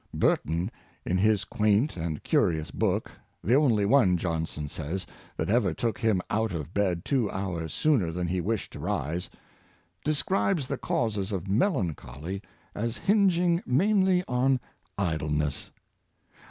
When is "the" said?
3.43-3.53, 10.65-10.77